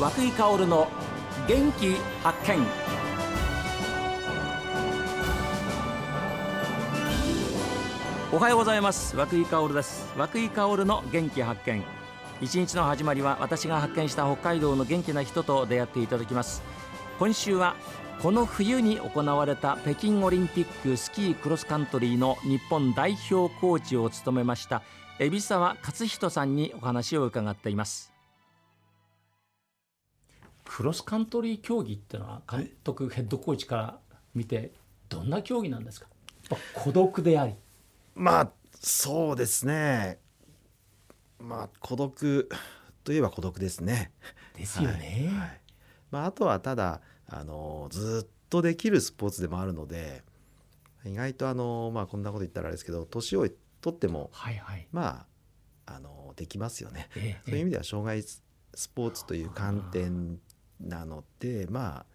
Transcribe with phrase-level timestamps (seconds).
[0.00, 0.88] 和久井薫の
[1.46, 2.66] 元気発見。
[8.32, 9.14] おはようございます。
[9.14, 10.10] 和久井薫です。
[10.16, 11.84] 和久井薫の元気発見。
[12.40, 16.62] 一日の始まりは私が発見した北海道の元気な人と出会っていただきます。
[17.18, 17.76] 今週は
[18.22, 24.82] この冬に行われた北京オリンピックスキークロスカントリーの日本代表コーチを務めました
[25.18, 28.09] 海老沢勝人さんにお話を伺っています。
[30.72, 33.98] クロスカントリー競技っていうのは監督、ヘッドコーチから
[34.36, 34.70] 見て
[35.08, 36.06] どんな競技なんですか？
[36.74, 37.54] 孤独であり。
[38.14, 40.20] まあそうですね。
[41.40, 42.48] まあ孤独
[43.02, 44.12] といえば孤独ですね。
[44.56, 45.26] ですよね。
[45.32, 45.38] はい。
[45.38, 45.60] はい、
[46.12, 50.22] まあ、あとはただあのずっとできるスポーツでもあるので
[51.04, 53.48] 意外とあの、まあ、こんなこと言ったらあれですけど年を
[53.80, 55.26] 取っても、はいはい、ま
[55.86, 58.42] ああのできますよね、ええ、そういう意味では障害ス
[58.94, 60.38] ポーツという観点
[60.80, 62.06] なのでまあ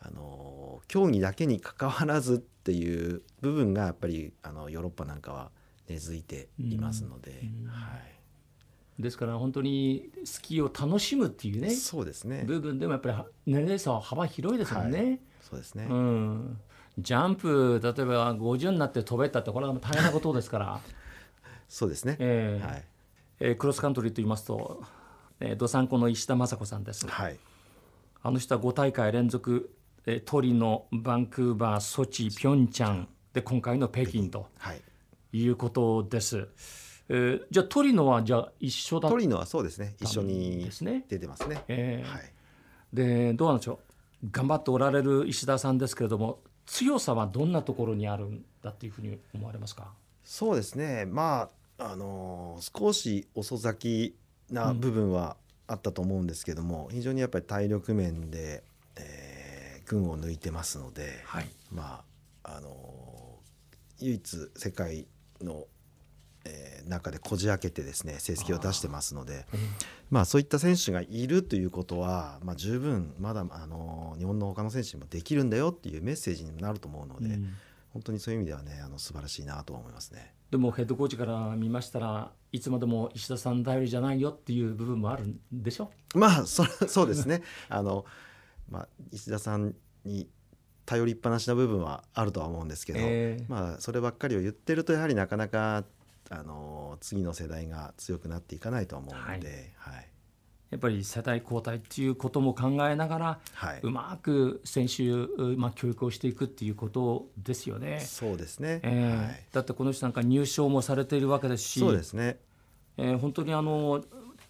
[0.00, 5.50] あの競技だけにかかわらずっていう部分がやっぱりあのヨーロッパなんかは
[5.88, 7.30] 根付いていますので。
[7.68, 8.16] はい。
[8.98, 12.44] ですから本当にスキーを楽しむっていうねそうですね。
[12.46, 14.98] 部分でもやっぱり年齢差は幅広いですもんね。
[14.98, 16.58] はい、そうですね、うん、
[16.98, 20.80] ジャンプ例えば50になって飛べたってこれは大変なことですから。
[21.68, 22.84] そうですね、えー、はい。
[23.40, 24.82] えー、クロスカントリーと言いますと、
[25.40, 27.38] えー、どさんこの石田雅子さんです、はい、
[28.26, 29.70] あの人は5大会連続、
[30.04, 34.48] えー、トリノバンクーバーソチピョンチャンで今回の北京と
[35.32, 35.46] い。
[35.46, 36.48] うことです。
[37.08, 39.94] えー、じゃあトリノはじゃあ一緒だトリノはそうですね。
[40.00, 40.68] 一緒に
[41.08, 41.62] 出てますね。
[41.68, 42.32] えー、はい、
[42.92, 43.78] でどうなんでしょ
[44.24, 44.28] う。
[44.28, 49.92] 頑張っておられる石田さんですけれども強さはどんなところにあるんだっていうふうに思われますか？
[50.24, 51.04] そうですね。
[51.06, 54.16] まああのー、少し遅咲
[54.50, 55.36] きな部分は
[55.66, 58.62] あったと思うんですけども、うん、非常にやっぱり体力面で、
[58.96, 62.04] えー、群を抜いてますので、はい、ま
[62.44, 65.06] ああのー、唯一世界
[65.40, 65.66] の
[66.48, 69.46] えー、中でこじ開けてですね成績を出してますので、
[70.10, 77.52] まあ、そういった選手がいるということは、まあ、十分まだあの日本の他の選手にもできるんだよっていうメッセージにもなると思うので、うん、
[77.96, 80.34] 本当にそういう意味ではねあの素晴らしいなと思いますね。
[80.50, 85.90] でもヘッドコーチから見ましたらいつまでも石田さん頼りじゃないよっていう部分もあるんでしょ？
[86.14, 87.42] まあそそうですね。
[87.70, 88.04] あの、
[88.68, 89.74] まあ、石田さん
[90.04, 90.28] に
[90.84, 95.84] 頼りっぱなしな部分はあるとは思うんですけど、えー、まあ、そればっかりを言ってるとやはりなかなか
[96.28, 100.10] あの次の世代が強くなっていかないと思うので、はい、はい、
[100.70, 105.04] やっぱり世代交代っていうことも考えながら、はい、うまく選手、
[105.56, 108.00] まあ、教育をしていくっていうことですよね。
[108.00, 112.38] そうですね、えー、はい、だってこの人なんか入賞もされているわけですしそうですね、
[112.96, 114.04] えー、本当にあの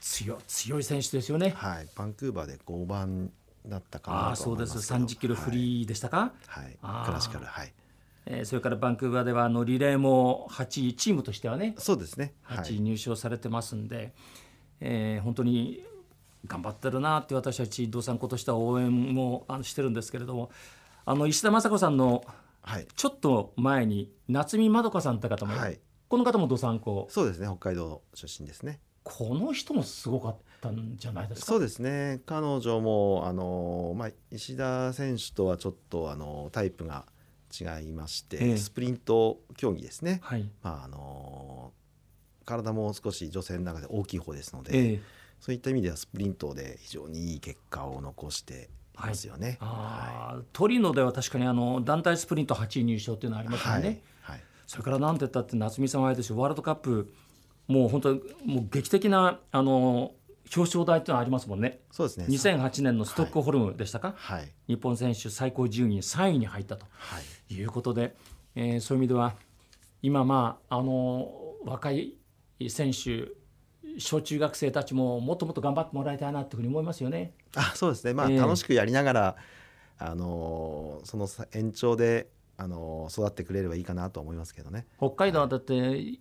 [0.00, 1.50] 強強い選手ですよね。
[1.56, 3.30] はい、バンクーバーで5番
[3.66, 4.92] だったかなと思いますあそうです。
[4.92, 7.44] 30キロフリーでしたか、はい、はい、クラシカル。
[7.44, 7.72] はい。
[8.30, 14.12] えー、それからバンクーバーではあのリレーも8位チームとしてはねそうですね、8位入賞されてますんで、はい、
[14.80, 15.82] えー、本当に
[16.48, 20.50] 頑張ってるなって私たち道産子としては応援もあのしてるんですけれども
[21.04, 22.24] あの石田雅子さんの
[22.96, 25.78] ちょっと前に夏見まどかさんって方も、はい、
[26.08, 28.80] この方も道産子そうですね北海道出身ですね。
[29.04, 31.46] この人もすごかったんじゃないですか？
[31.46, 32.20] そうですね。
[32.26, 37.06] 彼女もあの、まあ、石田選手とはちょっとあのタイプが
[37.58, 41.72] 違いまして、えー、スプリント競技ですね、はい、まああの
[42.44, 45.00] 体も少し女性の中で大きい方ですので、えー、
[45.40, 49.58] そういった意味ではスプリントで非常にいい結果を残していますよね。
[49.60, 54.02] はい、トリノでは確かにあの団体スプリント8位入賞っていうのはありますよね。
[54.22, 57.12] はい、それからなんて言ったって夏美さんはあれですよワールドカップ
[57.66, 60.12] もう本当にもう劇的なあの
[60.56, 61.80] 表彰台というのはありますもんね。
[61.90, 62.26] そうですね。
[62.26, 64.14] 2008年のストックホルムでしたか？
[64.16, 64.52] はい。
[64.66, 66.86] 日本選手最高順位3位に入ったと
[67.50, 68.12] いうことで、はい、
[68.56, 69.34] えー、そういう意味では
[70.02, 71.30] 今まああの
[71.64, 72.14] 若い
[72.68, 73.28] 選手
[73.98, 77.32] 小中学生たちももっともっと頑張ってもらいたいなというふうに思いますよね。
[77.56, 78.14] あ、そうですね。
[78.14, 79.36] まあ、えー、楽しくやりながら
[79.98, 84.86] あのその延長であの育ってくれればいいかなと思いますけどね。
[84.98, 85.74] 北海道はだって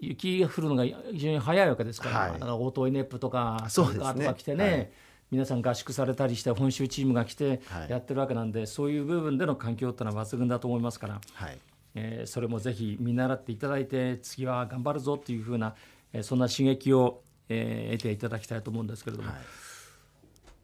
[0.00, 4.24] 雪が降るのが非常に早いわけですから、はい、オートイネップとかそうですね。
[4.26, 4.90] とか来てね、はい、
[5.32, 11.58] 皆さん合宿されたりして本州チームが来てやってるわけなんで、はい、そういう部分での環境ってのは抜群だと思いますから、はい。
[11.96, 15.74] えー、それもぜひ見習っていただいて次は頑張るぞっていうふうな、
[16.12, 19.38] えー、そんな刺激を、えー、得ていただきたいと思うんですけれども、はい、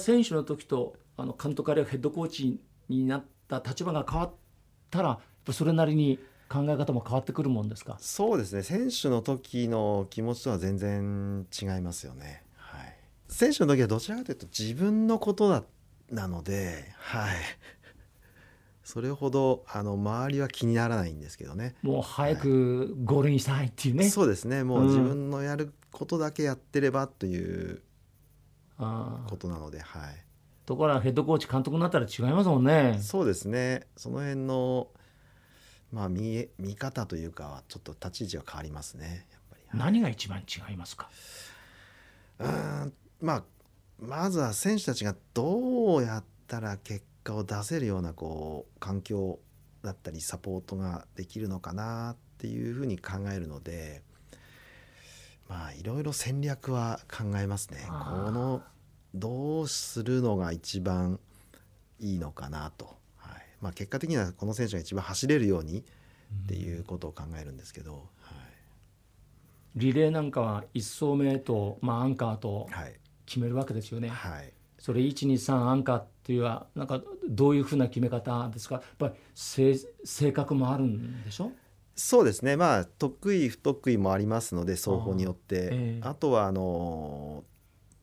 [0.00, 4.30] 選手の時とあの監督あるいはヘッドコーチになった立場が変わっ
[4.90, 5.18] たら
[5.50, 7.96] それなりに考え方も変わってくるもんですか？
[8.00, 8.62] そうですね。
[8.62, 12.42] 選手の時の気持ちとは全然違いますよね。
[12.56, 12.96] はい、
[13.28, 15.64] 選手の時はどちらかというと自分のことだ
[16.10, 17.36] なのではい
[18.88, 21.74] それほどあの周りは気にならないんですけどね。
[21.82, 24.64] もう早くゴールにしたいっていうね、はい、そうですね。
[24.64, 27.82] もう自分のやることだけやってればという
[28.78, 30.24] ことなので、はい。
[30.64, 32.98] ところがヘッドコーチ監督になったら違いますもんね。
[33.02, 33.86] そうですね。
[33.94, 34.88] その辺の
[35.92, 39.26] まあ見見方というかちょっと立ち位置は変わりますね。
[39.30, 41.10] やっぱり、何が一番違いますか？
[42.38, 42.94] うん。
[43.20, 43.44] まあ
[43.98, 49.38] まずは選手たちがどうやったら結果を出せるようなこう環境
[49.82, 54.02] だったりサポートができるのかなっていうふうに考えるので
[55.48, 57.86] まあいろいろ戦略は考えますね。
[57.88, 58.62] この
[59.14, 61.18] どうするのが一番
[61.98, 63.42] いいのかなと、はい。
[63.60, 65.80] まあ、結果的にはこの選手が一番走れるように
[66.44, 68.36] っていうことを考えるんですけど、はい、
[69.76, 72.68] リレーなんかは1走目と、まあ、アンカーと
[73.24, 74.08] 決めるわけですよね。
[74.08, 78.76] はい、それ123アンカーっていうのはなんかどういうふうな決め方ですか？
[78.76, 81.52] やっぱり性性格もあるんでしょ？
[81.94, 82.56] そうですね。
[82.56, 87.44] まあ得意不得意もありますので双方によって、えー、あとはあの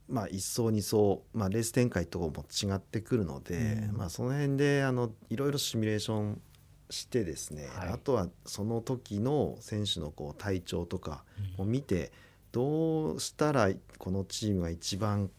[0.08, 6.42] まあ、1走2走、まあ、レース展開とかも違ってくるので、うん、まあ、その辺であのいろいろシミュレーション
[6.92, 11.24] してですね、はい、あとはその時の選手のこう体調とか
[11.58, 12.12] を見て、
[12.52, 15.32] どうしたらこのチームが一番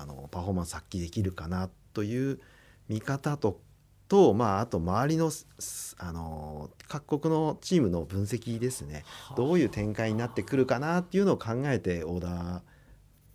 [0.00, 2.40] あのパフォーマンス発揮できるかなという
[2.88, 3.60] 見方と
[4.08, 5.30] と、まあ、あと周りの
[5.98, 9.04] あの各国のチームの分析ですね。
[9.36, 12.62] どういう展開になってくるかなっていうのを考えてオーダ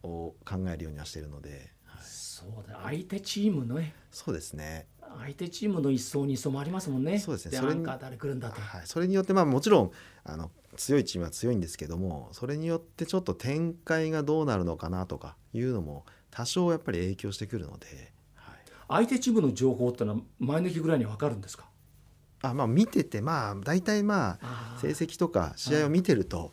[0.03, 2.79] ーを考えるようにはしてるので、はい、そうだ。
[2.83, 3.93] 相手チームのね。
[4.11, 4.87] そうですね。
[5.19, 7.19] 相手チームの一層二層もありますもんね。
[7.19, 7.57] そうですね。
[7.57, 9.91] それに誰来るんだと、はい、それによってまあもちろん
[10.23, 18.55] あの強いチームは強いんですけどもそれによってちょっと展開がどうなるのかなとかいうのも多少やっぱり影響してくるので、はい、
[18.87, 21.65] 相手チームの情報ってのは前の日ぐらいに分かるんですか？
[22.41, 26.49] あまあ見ててまあ大体まあ成績とか試合を見てると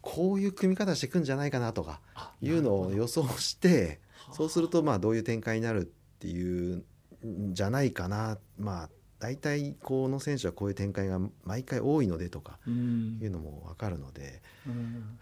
[0.00, 2.00] こういう組み方していくんじゃないかなとか
[2.40, 4.00] いうのを予想して
[4.32, 5.84] そうするとまあどういう展開になるっ
[6.20, 6.84] ていう
[7.26, 14.42] んじゃないかなまあ大体この選手はこういう展開が毎回多いのでとかいうのも分かるので、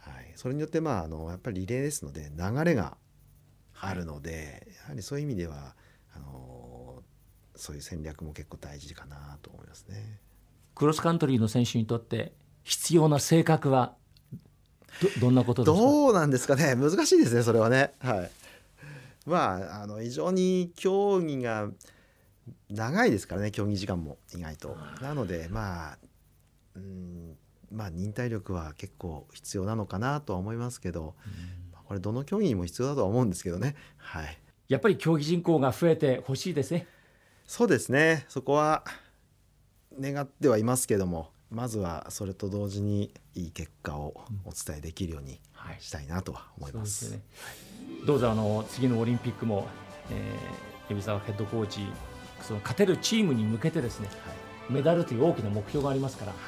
[0.00, 2.96] はい、それによってまああのやっぱりリレーですので流れが
[3.84, 5.74] あるので、やはりそういう意味では
[6.14, 7.02] あの
[7.56, 10.20] そういう戦略も結構大事かなと思いますね。
[10.76, 12.32] クロスカントリーの選手にとって
[12.62, 13.94] 必要な性格は
[15.20, 16.76] どんなことどうなんですかね？
[16.76, 17.92] 難しいですねそれはね。
[17.98, 18.30] はい。
[19.26, 21.68] まああの非常に競技が
[22.70, 24.76] 長いですからね競技時間も意外と。
[25.00, 25.98] なのでまあ
[26.76, 27.36] うん
[27.72, 31.14] まあ忍耐力は結構必要なのかなとは思いますけど、
[31.92, 33.76] これどの競技にも必要だとは思うんですけどね。
[33.98, 34.38] はい。
[34.66, 36.86] やっぱり競技人口が増えてほしいですね。
[37.44, 38.24] そうですね。
[38.30, 38.82] そこは
[40.00, 44.14] 願ってはいますけどもまずはそれと同時にいい結果を
[44.46, 45.38] お伝えできるように
[45.80, 47.08] したいなとは思います。
[47.08, 49.66] うんはい、ね、どうぞあの次のオリンピックも、
[50.10, 51.86] えー、海沢ヘッドコーチ
[52.40, 54.32] その勝てるチームに向けてですね、は
[54.70, 56.40] い、メダルという大きな目標がありますから、はい。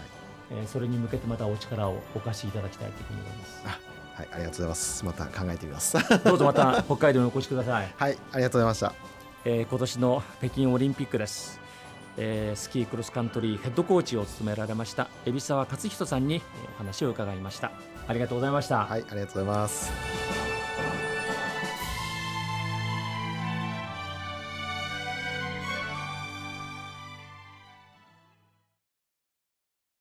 [0.53, 3.94] えー、それに向けてまたお力をお貸しいただきたいというふうに思います。
[4.15, 5.05] はい、ありがとうございます。
[5.05, 5.97] また考えてみます。
[6.25, 7.93] どうぞまた北海道にお越しください。
[7.99, 8.95] はい、ありがとうございました。
[9.45, 11.61] えー、今年の北京オリンピックです。
[12.17, 16.43] えー、スキークロスカントリーヘッドコーチを務められました海老沢勝人さんに、えー、
[16.79, 17.73] 話を伺いました
[18.07, 20.34] ありがとうございましたはいありがとうございます